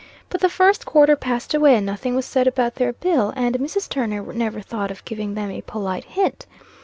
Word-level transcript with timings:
But 0.29 0.41
the 0.41 0.49
first 0.49 0.83
quarter 0.83 1.15
passed 1.15 1.53
away, 1.53 1.75
and 1.75 1.85
nothing 1.85 2.15
was 2.15 2.25
said 2.25 2.47
about 2.47 2.73
their 2.73 2.91
bill, 2.91 3.31
and 3.35 3.59
Mrs. 3.59 3.87
Turner 3.87 4.33
never 4.33 4.59
thought 4.61 4.89
of 4.89 5.05
giving 5.05 5.35
them 5.35 5.51
a 5.51 5.61
polite 5.61 6.05
hint. 6.05 6.47